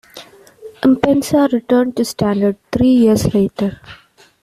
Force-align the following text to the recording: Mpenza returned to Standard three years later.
Mpenza 0.83 1.47
returned 1.51 1.95
to 1.95 2.03
Standard 2.05 2.57
three 2.71 2.89
years 2.95 3.35
later. 3.35 3.79